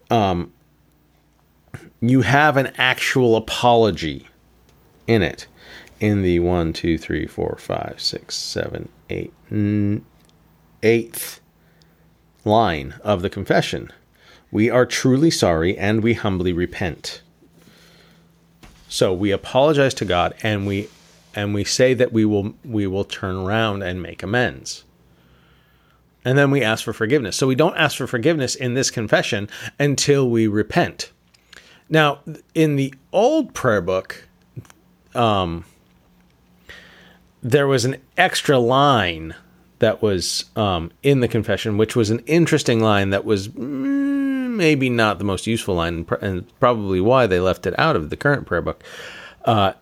um, 0.09 0.51
you 1.99 2.21
have 2.21 2.57
an 2.57 2.73
actual 2.77 3.35
apology 3.35 4.27
in 5.05 5.21
it 5.21 5.45
in 5.99 6.23
the 6.23 6.39
one, 6.39 6.73
two, 6.73 6.97
three, 6.97 7.27
four, 7.27 7.55
five, 7.59 8.01
six, 8.01 8.35
seven, 8.35 8.89
eight, 9.11 9.31
eighth 10.81 11.39
line 12.43 12.95
of 13.03 13.21
the 13.21 13.29
confession. 13.29 13.91
We 14.51 14.71
are 14.71 14.87
truly 14.87 15.29
sorry 15.29 15.77
and 15.77 16.01
we 16.01 16.15
humbly 16.15 16.51
repent. 16.51 17.21
So 18.89 19.13
we 19.13 19.29
apologize 19.29 19.93
to 19.95 20.05
God 20.05 20.33
and 20.41 20.65
we 20.65 20.89
and 21.35 21.53
we 21.53 21.63
say 21.63 21.93
that 21.93 22.11
we 22.11 22.25
will 22.25 22.53
we 22.63 22.87
will 22.87 23.03
turn 23.03 23.35
around 23.35 23.83
and 23.83 24.01
make 24.01 24.23
amends. 24.23 24.83
And 26.23 26.37
then 26.37 26.51
we 26.51 26.61
ask 26.61 26.83
for 26.83 26.93
forgiveness. 26.93 27.35
So 27.35 27.47
we 27.47 27.55
don't 27.55 27.75
ask 27.75 27.97
for 27.97 28.05
forgiveness 28.05 28.53
in 28.53 28.75
this 28.75 28.91
confession 28.91 29.49
until 29.79 30.29
we 30.29 30.47
repent. 30.47 31.11
Now, 31.89 32.19
in 32.53 32.75
the 32.75 32.93
old 33.11 33.53
prayer 33.53 33.81
book, 33.81 34.27
um, 35.15 35.65
there 37.41 37.67
was 37.67 37.85
an 37.85 37.97
extra 38.17 38.59
line 38.59 39.35
that 39.79 40.01
was 40.01 40.45
um, 40.55 40.91
in 41.01 41.21
the 41.21 41.27
confession, 41.27 41.77
which 41.77 41.95
was 41.95 42.11
an 42.11 42.19
interesting 42.27 42.81
line 42.81 43.09
that 43.09 43.25
was 43.25 43.47
mm, 43.47 44.51
maybe 44.51 44.89
not 44.89 45.17
the 45.17 45.23
most 45.25 45.47
useful 45.47 45.75
line, 45.75 46.05
and 46.21 46.59
probably 46.59 47.01
why 47.01 47.25
they 47.25 47.39
left 47.39 47.65
it 47.65 47.77
out 47.79 47.95
of 47.95 48.11
the 48.11 48.15
current 48.15 48.45
prayer 48.45 48.61
book. 48.61 48.83
Uh, 49.43 49.73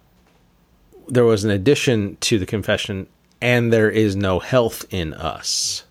there 1.10 1.26
was 1.26 1.44
an 1.44 1.52
addition 1.52 2.18
to 2.22 2.40
the 2.40 2.46
confession, 2.46 3.08
and 3.42 3.72
there 3.72 3.90
is 3.90 4.16
no 4.16 4.40
health 4.40 4.86
in 4.90 5.14
us. 5.14 5.84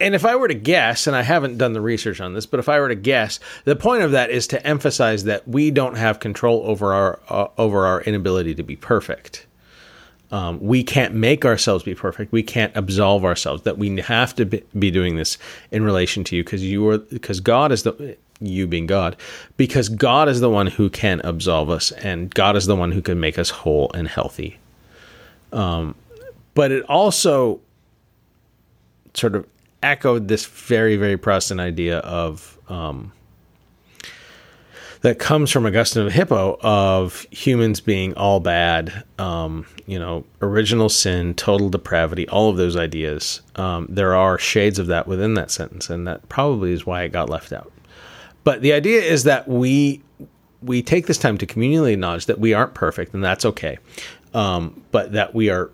And 0.00 0.14
if 0.14 0.24
I 0.24 0.36
were 0.36 0.48
to 0.48 0.54
guess, 0.54 1.06
and 1.06 1.14
I 1.14 1.22
haven't 1.22 1.56
done 1.56 1.72
the 1.72 1.80
research 1.80 2.20
on 2.20 2.34
this, 2.34 2.46
but 2.46 2.60
if 2.60 2.68
I 2.68 2.80
were 2.80 2.88
to 2.88 2.94
guess, 2.94 3.38
the 3.64 3.76
point 3.76 4.02
of 4.02 4.10
that 4.10 4.30
is 4.30 4.46
to 4.48 4.66
emphasize 4.66 5.24
that 5.24 5.46
we 5.46 5.70
don't 5.70 5.96
have 5.96 6.20
control 6.20 6.62
over 6.66 6.92
our 6.92 7.20
uh, 7.28 7.48
over 7.56 7.86
our 7.86 8.02
inability 8.02 8.54
to 8.56 8.62
be 8.62 8.76
perfect. 8.76 9.46
Um, 10.34 10.58
we 10.60 10.82
can't 10.82 11.14
make 11.14 11.44
ourselves 11.44 11.84
be 11.84 11.94
perfect. 11.94 12.32
We 12.32 12.42
can't 12.42 12.76
absolve 12.76 13.24
ourselves. 13.24 13.62
That 13.62 13.78
we 13.78 14.00
have 14.00 14.34
to 14.34 14.44
be 14.44 14.90
doing 14.90 15.14
this 15.14 15.38
in 15.70 15.84
relation 15.84 16.24
to 16.24 16.34
you 16.34 16.42
because 16.42 16.64
you 16.64 16.88
are 16.88 16.98
because 16.98 17.38
God 17.38 17.70
is 17.70 17.84
the 17.84 18.16
you 18.40 18.66
being 18.66 18.88
God, 18.88 19.14
because 19.56 19.88
God 19.88 20.28
is 20.28 20.40
the 20.40 20.50
one 20.50 20.66
who 20.66 20.90
can 20.90 21.20
absolve 21.22 21.70
us, 21.70 21.92
and 21.92 22.34
God 22.34 22.56
is 22.56 22.66
the 22.66 22.74
one 22.74 22.90
who 22.90 23.00
can 23.00 23.20
make 23.20 23.38
us 23.38 23.48
whole 23.48 23.92
and 23.94 24.08
healthy. 24.08 24.58
Um, 25.52 25.94
but 26.54 26.72
it 26.72 26.82
also 26.88 27.60
sort 29.14 29.36
of 29.36 29.46
echoed 29.84 30.26
this 30.26 30.46
very, 30.46 30.96
very 30.96 31.16
Protestant 31.16 31.60
idea 31.60 31.98
of 31.98 32.58
um, 32.68 33.12
that 35.04 35.18
comes 35.18 35.50
from 35.50 35.66
Augustine 35.66 36.06
of 36.06 36.12
Hippo 36.14 36.58
of 36.62 37.26
humans 37.30 37.78
being 37.82 38.14
all 38.14 38.40
bad, 38.40 39.04
um, 39.18 39.66
you 39.84 39.98
know, 39.98 40.24
original 40.40 40.88
sin, 40.88 41.34
total 41.34 41.68
depravity, 41.68 42.26
all 42.30 42.48
of 42.48 42.56
those 42.56 42.74
ideas. 42.74 43.42
Um, 43.56 43.86
there 43.90 44.14
are 44.14 44.38
shades 44.38 44.78
of 44.78 44.86
that 44.86 45.06
within 45.06 45.34
that 45.34 45.50
sentence, 45.50 45.90
and 45.90 46.08
that 46.08 46.26
probably 46.30 46.72
is 46.72 46.86
why 46.86 47.02
it 47.02 47.12
got 47.12 47.28
left 47.28 47.52
out. 47.52 47.70
But 48.44 48.62
the 48.62 48.72
idea 48.72 49.02
is 49.02 49.24
that 49.24 49.46
we 49.46 50.00
we 50.62 50.82
take 50.82 51.06
this 51.06 51.18
time 51.18 51.36
to 51.36 51.46
communally 51.46 51.92
acknowledge 51.92 52.24
that 52.24 52.40
we 52.40 52.54
aren't 52.54 52.72
perfect, 52.72 53.12
and 53.12 53.22
that's 53.22 53.44
okay. 53.44 53.76
Um, 54.32 54.82
but 54.90 55.12
that 55.12 55.34
we 55.34 55.50
are 55.50 55.70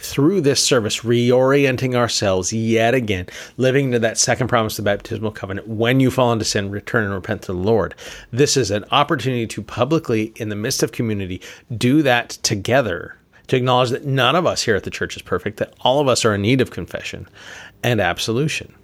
through 0.00 0.40
this 0.40 0.62
service 0.62 1.00
reorienting 1.00 1.94
ourselves 1.94 2.52
yet 2.52 2.94
again, 2.94 3.26
living 3.56 3.92
to 3.92 3.98
that 3.98 4.18
second 4.18 4.48
promise 4.48 4.78
of 4.78 4.84
the 4.84 4.90
baptismal 4.90 5.32
covenant. 5.32 5.68
When 5.68 6.00
you 6.00 6.10
fall 6.10 6.32
into 6.32 6.44
sin, 6.44 6.70
return 6.70 7.04
and 7.04 7.14
repent 7.14 7.42
to 7.42 7.52
the 7.52 7.58
Lord. 7.58 7.94
This 8.30 8.56
is 8.56 8.70
an 8.70 8.84
opportunity 8.90 9.46
to 9.46 9.62
publicly, 9.62 10.32
in 10.36 10.48
the 10.48 10.56
midst 10.56 10.82
of 10.82 10.92
community, 10.92 11.40
do 11.76 12.02
that 12.02 12.30
together. 12.30 13.16
To 13.48 13.56
acknowledge 13.56 13.90
that 13.90 14.04
none 14.04 14.34
of 14.34 14.44
us 14.44 14.64
here 14.64 14.74
at 14.74 14.82
the 14.82 14.90
church 14.90 15.14
is 15.14 15.22
perfect, 15.22 15.58
that 15.58 15.72
all 15.80 16.00
of 16.00 16.08
us 16.08 16.24
are 16.24 16.34
in 16.34 16.42
need 16.42 16.60
of 16.60 16.72
confession 16.72 17.28
and 17.84 18.00
absolution. 18.00 18.74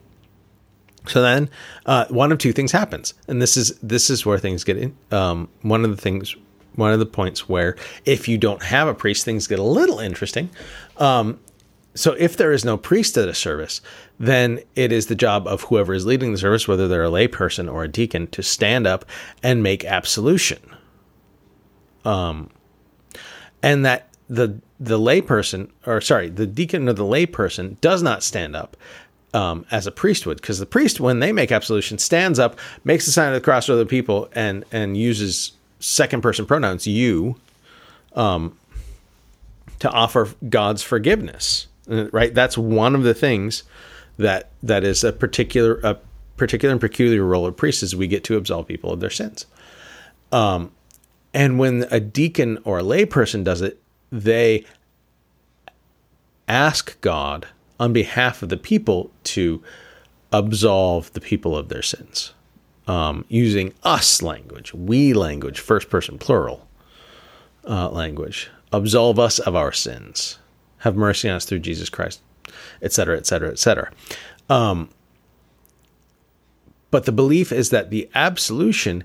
So 1.08 1.20
then, 1.20 1.50
uh, 1.84 2.04
one 2.10 2.30
of 2.30 2.38
two 2.38 2.52
things 2.52 2.70
happens, 2.70 3.12
and 3.26 3.42
this 3.42 3.56
is 3.56 3.76
this 3.82 4.08
is 4.08 4.24
where 4.24 4.38
things 4.38 4.62
get 4.62 4.76
in. 4.76 4.96
Um, 5.10 5.48
one 5.62 5.84
of 5.84 5.90
the 5.90 5.96
things, 5.96 6.36
one 6.76 6.92
of 6.92 6.98
the 6.98 7.06
points 7.06 7.48
where 7.48 7.76
if 8.04 8.28
you 8.28 8.38
don't 8.38 8.62
have 8.62 8.88
a 8.88 8.94
priest, 8.94 9.24
things 9.24 9.46
get 9.46 9.58
a 9.58 9.64
little 9.64 9.98
interesting. 9.98 10.50
Um, 10.96 11.38
so 11.94 12.12
if 12.12 12.36
there 12.36 12.52
is 12.52 12.64
no 12.64 12.76
priest 12.76 13.16
at 13.18 13.28
a 13.28 13.34
service, 13.34 13.82
then 14.18 14.60
it 14.74 14.92
is 14.92 15.06
the 15.06 15.14
job 15.14 15.46
of 15.46 15.62
whoever 15.64 15.92
is 15.92 16.06
leading 16.06 16.32
the 16.32 16.38
service, 16.38 16.66
whether 16.66 16.88
they're 16.88 17.04
a 17.04 17.10
layperson 17.10 17.70
or 17.70 17.84
a 17.84 17.88
deacon, 17.88 18.26
to 18.28 18.42
stand 18.42 18.86
up 18.86 19.04
and 19.42 19.62
make 19.62 19.84
absolution. 19.84 20.58
Um, 22.04 22.50
and 23.62 23.84
that 23.84 24.08
the 24.28 24.60
the 24.80 24.98
layperson, 24.98 25.70
or 25.86 26.00
sorry, 26.00 26.28
the 26.28 26.46
deacon 26.46 26.88
or 26.88 26.92
the 26.94 27.04
layperson 27.04 27.80
does 27.80 28.02
not 28.02 28.22
stand 28.22 28.56
up 28.56 28.76
um, 29.34 29.64
as 29.70 29.86
a 29.86 29.92
priest 29.92 30.26
would, 30.26 30.40
because 30.40 30.58
the 30.58 30.66
priest, 30.66 30.98
when 30.98 31.20
they 31.20 31.32
make 31.32 31.52
absolution, 31.52 31.98
stands 31.98 32.38
up, 32.38 32.58
makes 32.84 33.06
the 33.06 33.12
sign 33.12 33.28
of 33.28 33.34
the 33.34 33.40
cross 33.40 33.66
to 33.66 33.74
other 33.74 33.84
people, 33.84 34.28
and 34.32 34.64
and 34.72 34.96
uses 34.96 35.52
second 35.82 36.22
person 36.22 36.46
pronouns 36.46 36.86
you, 36.86 37.36
um, 38.14 38.56
to 39.80 39.90
offer 39.90 40.30
God's 40.48 40.82
forgiveness. 40.82 41.66
Uh, 41.90 42.08
right, 42.10 42.32
that's 42.32 42.56
one 42.56 42.94
of 42.94 43.02
the 43.02 43.14
things 43.14 43.64
that 44.16 44.50
that 44.62 44.84
is 44.84 45.02
a 45.02 45.12
particular 45.12 45.80
a 45.82 45.98
particular 46.36 46.72
and 46.72 46.80
peculiar 46.80 47.24
role 47.24 47.46
of 47.46 47.56
priests 47.56 47.82
is 47.82 47.94
we 47.94 48.06
get 48.06 48.24
to 48.24 48.36
absolve 48.36 48.66
people 48.66 48.92
of 48.92 49.00
their 49.00 49.10
sins. 49.10 49.46
Um, 50.30 50.70
and 51.34 51.58
when 51.58 51.86
a 51.90 52.00
deacon 52.00 52.58
or 52.64 52.78
a 52.78 52.82
layperson 52.82 53.44
does 53.44 53.60
it, 53.60 53.80
they 54.10 54.64
ask 56.48 57.00
God 57.00 57.48
on 57.80 57.92
behalf 57.92 58.42
of 58.42 58.48
the 58.48 58.56
people 58.56 59.10
to 59.24 59.62
absolve 60.32 61.12
the 61.12 61.20
people 61.20 61.56
of 61.56 61.68
their 61.68 61.82
sins 61.82 62.32
um, 62.86 63.24
using 63.28 63.74
us 63.84 64.22
language, 64.22 64.74
we 64.74 65.12
language, 65.12 65.60
first 65.60 65.90
person 65.90 66.18
plural 66.18 66.66
uh, 67.68 67.88
language. 67.90 68.50
Absolve 68.72 69.18
us 69.18 69.38
of 69.38 69.54
our 69.54 69.72
sins. 69.72 70.38
Have 70.78 70.96
mercy 70.96 71.28
on 71.28 71.36
us 71.36 71.44
through 71.44 71.60
Jesus 71.60 71.88
Christ, 71.88 72.20
etc., 72.82 73.16
etc., 73.16 73.50
etc. 73.50 73.90
But 76.92 77.06
the 77.06 77.12
belief 77.12 77.50
is 77.52 77.70
that 77.70 77.90
the 77.90 78.08
absolution 78.14 79.02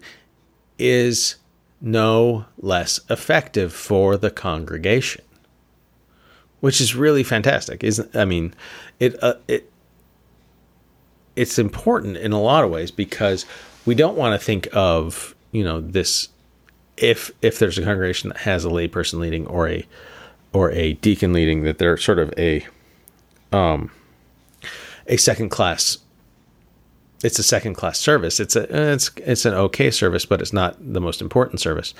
is 0.77 1.37
no 1.79 2.45
less 2.59 2.99
effective 3.09 3.71
for 3.71 4.17
the 4.17 4.29
congregation, 4.29 5.23
which 6.59 6.81
is 6.81 6.95
really 6.95 7.23
fantastic. 7.23 7.83
Isn't 7.85 8.13
I 8.15 8.25
mean, 8.25 8.53
it 8.99 9.15
uh, 9.23 9.35
it 9.47 9.71
it's 11.37 11.59
important 11.59 12.17
in 12.17 12.33
a 12.33 12.41
lot 12.41 12.63
of 12.63 12.71
ways 12.71 12.91
because 12.91 13.45
we 13.85 13.95
don't 13.95 14.17
want 14.17 14.39
to 14.39 14.43
think 14.43 14.67
of 14.73 15.35
you 15.51 15.63
know 15.63 15.79
this 15.79 16.29
if 16.97 17.31
if 17.41 17.59
there's 17.59 17.77
a 17.77 17.83
congregation 17.83 18.29
that 18.29 18.39
has 18.39 18.65
a 18.65 18.69
layperson 18.69 19.19
leading 19.19 19.45
or 19.47 19.69
a 19.69 19.85
or 20.51 20.71
a 20.71 20.93
deacon 20.93 21.31
leading 21.31 21.63
that 21.63 21.77
they're 21.77 21.97
sort 21.97 22.19
of 22.19 22.33
a 22.37 22.65
um 23.51 23.91
a 25.07 25.17
second 25.17 25.49
class 25.49 25.99
it's 27.23 27.39
a 27.39 27.43
second 27.43 27.73
class 27.73 27.99
service. 27.99 28.39
It's 28.39 28.55
a 28.55 28.93
it's 28.93 29.09
it's 29.17 29.45
an 29.45 29.53
okay 29.53 29.89
service 29.91 30.25
but 30.25 30.41
it's 30.41 30.53
not 30.53 30.75
the 30.79 31.01
most 31.01 31.21
important 31.21 31.59
service. 31.59 31.93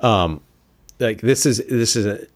Um 0.00 0.40
like 0.98 1.20
this 1.20 1.44
is 1.44 1.58
this 1.68 1.96
is 1.96 2.06
a 2.06 2.26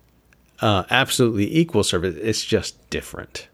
uh, 0.60 0.84
absolutely 0.88 1.54
equal 1.54 1.84
service. 1.84 2.16
It's 2.18 2.42
just 2.42 2.88
different 2.88 3.48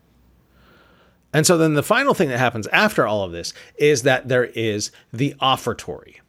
and 1.33 1.47
so 1.47 1.57
then 1.57 1.75
the 1.75 1.83
final 1.83 2.15
thing 2.15 2.29
that 2.29 2.39
happens 2.39 2.67
after 2.69 3.07
all 3.07 3.23
of 3.23 3.33
this 3.33 3.53
is 3.77 4.03
that 4.03 4.29
there 4.29 4.47
is 4.47 4.91
the 5.13 5.35
offertory 5.41 6.21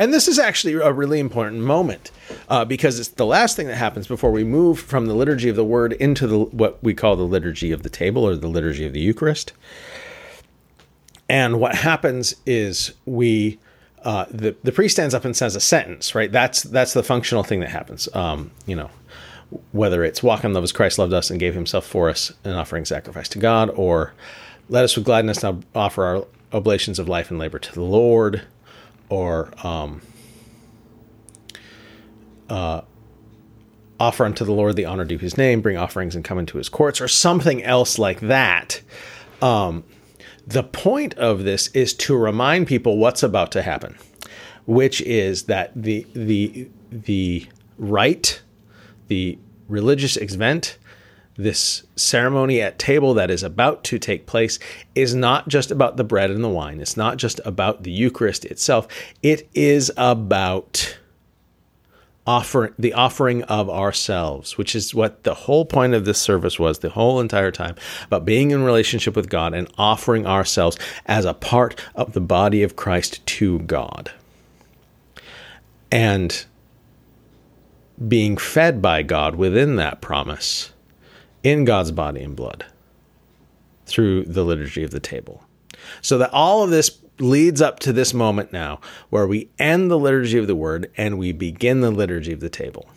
and 0.00 0.14
this 0.14 0.28
is 0.28 0.38
actually 0.38 0.72
a 0.74 0.92
really 0.94 1.20
important 1.20 1.60
moment 1.60 2.10
uh, 2.48 2.64
because 2.64 2.98
it's 2.98 3.10
the 3.10 3.26
last 3.26 3.54
thing 3.54 3.66
that 3.66 3.76
happens 3.76 4.08
before 4.08 4.30
we 4.30 4.44
move 4.44 4.80
from 4.80 5.04
the 5.04 5.12
liturgy 5.12 5.50
of 5.50 5.56
the 5.56 5.64
word 5.64 5.92
into 5.92 6.26
the 6.26 6.38
what 6.38 6.82
we 6.82 6.94
call 6.94 7.16
the 7.16 7.22
liturgy 7.22 7.70
of 7.70 7.82
the 7.82 7.90
table 7.90 8.26
or 8.26 8.34
the 8.34 8.48
liturgy 8.48 8.86
of 8.86 8.94
the 8.94 9.00
Eucharist. 9.00 9.52
And 11.28 11.60
what 11.60 11.74
happens 11.74 12.34
is 12.46 12.94
we 13.04 13.58
uh, 14.02 14.24
the 14.30 14.56
the 14.62 14.72
priest 14.72 14.96
stands 14.96 15.14
up 15.14 15.26
and 15.26 15.36
says 15.36 15.54
a 15.54 15.60
sentence, 15.60 16.14
right? 16.14 16.32
That's 16.32 16.62
that's 16.62 16.94
the 16.94 17.02
functional 17.02 17.42
thing 17.42 17.60
that 17.60 17.68
happens. 17.68 18.08
Um, 18.14 18.52
you 18.64 18.76
know, 18.76 18.88
whether 19.72 20.02
it's 20.02 20.22
walk 20.22 20.44
in 20.44 20.54
love 20.54 20.64
as 20.64 20.72
Christ 20.72 20.98
loved 20.98 21.12
us 21.12 21.30
and 21.30 21.38
gave 21.38 21.52
Himself 21.52 21.84
for 21.84 22.08
us, 22.08 22.32
an 22.44 22.54
offering 22.54 22.86
sacrifice 22.86 23.28
to 23.28 23.38
God, 23.38 23.68
or 23.74 24.14
let 24.70 24.84
us 24.84 24.96
with 24.96 25.04
gladness 25.04 25.42
now 25.42 25.58
offer 25.74 26.04
our 26.04 26.26
oblations 26.52 26.98
of 26.98 27.08
life 27.08 27.30
and 27.30 27.38
labor 27.38 27.58
to 27.58 27.72
the 27.74 27.82
Lord 27.82 28.42
or 29.08 29.50
um, 29.66 30.00
uh, 32.48 32.80
offer 33.98 34.24
unto 34.24 34.44
the 34.44 34.52
Lord 34.52 34.76
the 34.76 34.84
honor 34.86 35.04
due 35.04 35.18
his 35.18 35.36
name, 35.36 35.60
bring 35.60 35.76
offerings 35.76 36.14
and 36.14 36.24
come 36.24 36.38
into 36.38 36.56
his 36.56 36.68
courts, 36.68 37.00
or 37.00 37.08
something 37.08 37.62
else 37.64 37.98
like 37.98 38.20
that. 38.20 38.80
Um, 39.42 39.84
the 40.46 40.62
point 40.62 41.14
of 41.14 41.44
this 41.44 41.66
is 41.68 41.92
to 41.94 42.16
remind 42.16 42.68
people 42.68 42.96
what's 42.96 43.22
about 43.22 43.52
to 43.52 43.62
happen, 43.62 43.96
which 44.66 45.00
is 45.02 45.44
that 45.44 45.72
the 45.74 46.06
the 46.14 46.68
the 46.90 47.46
rite, 47.76 48.42
the 49.08 49.38
religious 49.68 50.16
event 50.16 50.78
this 51.36 51.84
ceremony 51.96 52.60
at 52.60 52.78
table 52.78 53.14
that 53.14 53.30
is 53.30 53.42
about 53.42 53.84
to 53.84 53.98
take 53.98 54.26
place 54.26 54.58
is 54.94 55.14
not 55.14 55.48
just 55.48 55.70
about 55.70 55.96
the 55.96 56.04
bread 56.04 56.30
and 56.30 56.44
the 56.44 56.48
wine. 56.48 56.80
It's 56.80 56.96
not 56.96 57.16
just 57.16 57.40
about 57.44 57.82
the 57.82 57.90
Eucharist 57.90 58.44
itself. 58.44 58.86
It 59.22 59.48
is 59.54 59.90
about 59.96 60.98
offer 62.26 62.74
the 62.78 62.92
offering 62.92 63.42
of 63.44 63.70
ourselves, 63.70 64.58
which 64.58 64.74
is 64.74 64.94
what 64.94 65.24
the 65.24 65.34
whole 65.34 65.64
point 65.64 65.94
of 65.94 66.04
this 66.04 66.20
service 66.20 66.58
was 66.58 66.78
the 66.78 66.90
whole 66.90 67.18
entire 67.18 67.50
time 67.50 67.74
about 68.04 68.24
being 68.24 68.50
in 68.50 68.62
relationship 68.62 69.16
with 69.16 69.30
God 69.30 69.54
and 69.54 69.68
offering 69.78 70.26
ourselves 70.26 70.76
as 71.06 71.24
a 71.24 71.34
part 71.34 71.80
of 71.94 72.12
the 72.12 72.20
body 72.20 72.62
of 72.62 72.76
Christ 72.76 73.24
to 73.26 73.60
God. 73.60 74.12
And 75.90 76.44
being 78.06 78.36
fed 78.36 78.80
by 78.80 79.02
God 79.02 79.34
within 79.34 79.76
that 79.76 80.00
promise 80.00 80.72
in 81.42 81.64
God's 81.64 81.92
body 81.92 82.22
and 82.22 82.36
blood 82.36 82.64
through 83.86 84.24
the 84.24 84.44
liturgy 84.44 84.84
of 84.84 84.90
the 84.90 85.00
table. 85.00 85.44
So 86.02 86.18
that 86.18 86.32
all 86.32 86.62
of 86.62 86.70
this 86.70 86.98
leads 87.18 87.60
up 87.60 87.80
to 87.80 87.92
this 87.92 88.14
moment 88.14 88.52
now 88.52 88.80
where 89.10 89.26
we 89.26 89.48
end 89.58 89.90
the 89.90 89.98
liturgy 89.98 90.38
of 90.38 90.46
the 90.46 90.54
word 90.54 90.90
and 90.96 91.18
we 91.18 91.32
begin 91.32 91.80
the 91.80 91.90
liturgy 91.90 92.32
of 92.32 92.40
the 92.40 92.50
table. 92.50 92.88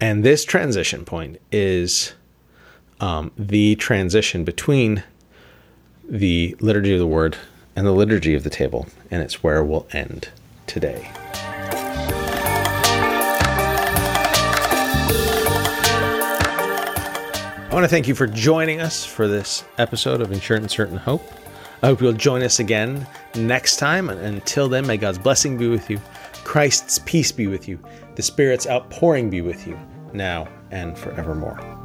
And 0.00 0.24
this 0.24 0.44
transition 0.44 1.04
point 1.04 1.40
is 1.50 2.12
um, 3.00 3.32
the 3.36 3.76
transition 3.76 4.44
between 4.44 5.02
the 6.08 6.56
liturgy 6.60 6.92
of 6.92 6.98
the 6.98 7.06
word 7.06 7.36
and 7.74 7.86
the 7.86 7.92
liturgy 7.92 8.34
of 8.34 8.44
the 8.44 8.50
table, 8.50 8.86
and 9.10 9.22
it's 9.22 9.42
where 9.42 9.62
we'll 9.64 9.86
end 9.92 10.28
today. 10.66 11.10
Want 17.76 17.84
to 17.84 17.88
thank 17.88 18.08
you 18.08 18.14
for 18.14 18.26
joining 18.26 18.80
us 18.80 19.04
for 19.04 19.28
this 19.28 19.62
episode 19.76 20.22
of 20.22 20.32
In 20.32 20.40
Sure 20.40 20.56
and 20.56 20.70
Certain 20.70 20.96
Hope. 20.96 21.30
I 21.82 21.88
hope 21.88 22.00
you'll 22.00 22.14
join 22.14 22.42
us 22.42 22.58
again 22.58 23.06
next 23.34 23.76
time. 23.76 24.08
And 24.08 24.18
until 24.18 24.66
then, 24.66 24.86
may 24.86 24.96
God's 24.96 25.18
blessing 25.18 25.58
be 25.58 25.68
with 25.68 25.90
you, 25.90 26.00
Christ's 26.42 27.00
peace 27.00 27.30
be 27.32 27.48
with 27.48 27.68
you, 27.68 27.78
the 28.14 28.22
Spirit's 28.22 28.66
outpouring 28.66 29.28
be 29.28 29.42
with 29.42 29.66
you, 29.66 29.78
now 30.14 30.48
and 30.70 30.96
forevermore. 30.96 31.75